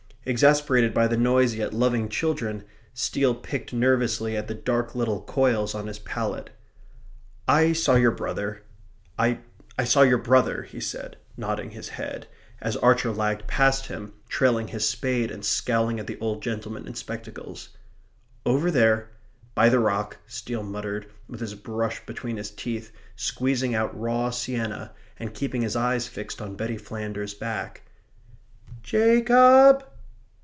Exasperated 0.23 0.93
by 0.93 1.07
the 1.07 1.17
noise, 1.17 1.55
yet 1.55 1.73
loving 1.73 2.07
children, 2.07 2.63
Steele 2.93 3.33
picked 3.33 3.73
nervously 3.73 4.37
at 4.37 4.47
the 4.47 4.53
dark 4.53 4.93
little 4.93 5.23
coils 5.23 5.73
on 5.73 5.87
his 5.87 5.97
palette. 5.97 6.51
"I 7.47 7.73
saw 7.73 7.95
your 7.95 8.11
brother 8.11 8.61
I 9.17 9.39
saw 9.83 10.03
your 10.03 10.19
brother," 10.19 10.61
he 10.61 10.79
said, 10.79 11.17
nodding 11.35 11.71
his 11.71 11.89
head, 11.89 12.27
as 12.61 12.77
Archer 12.77 13.11
lagged 13.11 13.47
past 13.47 13.87
him, 13.87 14.13
trailing 14.29 14.67
his 14.67 14.87
spade, 14.87 15.31
and 15.31 15.43
scowling 15.43 15.99
at 15.99 16.05
the 16.05 16.19
old 16.19 16.43
gentleman 16.43 16.85
in 16.85 16.93
spectacles. 16.93 17.69
"Over 18.45 18.69
there 18.69 19.09
by 19.55 19.69
the 19.69 19.79
rock," 19.79 20.17
Steele 20.27 20.61
muttered, 20.61 21.07
with 21.27 21.39
his 21.39 21.55
brush 21.55 22.05
between 22.05 22.37
his 22.37 22.51
teeth, 22.51 22.91
squeezing 23.15 23.73
out 23.73 23.99
raw 23.99 24.29
sienna, 24.29 24.93
and 25.17 25.33
keeping 25.33 25.63
his 25.63 25.75
eyes 25.75 26.07
fixed 26.07 26.39
on 26.43 26.55
Betty 26.55 26.77
Flanders's 26.77 27.33
back. 27.35 27.81
"Ja 28.85 29.19
cob! 29.21 29.85